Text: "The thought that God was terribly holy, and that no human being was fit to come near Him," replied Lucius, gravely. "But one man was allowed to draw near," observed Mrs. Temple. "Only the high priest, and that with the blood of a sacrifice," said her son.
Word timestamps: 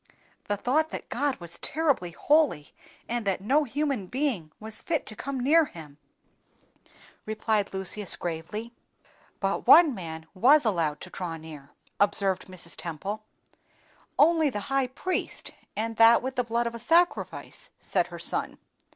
"The 0.45 0.57
thought 0.57 0.89
that 0.89 1.09
God 1.09 1.35
was 1.35 1.59
terribly 1.59 2.09
holy, 2.09 2.73
and 3.07 3.23
that 3.27 3.39
no 3.39 3.65
human 3.65 4.07
being 4.07 4.51
was 4.59 4.81
fit 4.81 5.05
to 5.05 5.15
come 5.15 5.39
near 5.39 5.65
Him," 5.65 5.99
replied 7.27 7.71
Lucius, 7.71 8.15
gravely. 8.15 8.73
"But 9.39 9.67
one 9.67 9.93
man 9.93 10.25
was 10.33 10.65
allowed 10.65 11.01
to 11.01 11.11
draw 11.11 11.37
near," 11.37 11.69
observed 11.99 12.47
Mrs. 12.47 12.75
Temple. 12.75 13.25
"Only 14.17 14.49
the 14.49 14.61
high 14.73 14.87
priest, 14.87 15.51
and 15.75 15.97
that 15.97 16.23
with 16.23 16.35
the 16.35 16.43
blood 16.43 16.65
of 16.65 16.73
a 16.73 16.79
sacrifice," 16.79 17.69
said 17.79 18.07
her 18.07 18.17
son. 18.17 18.57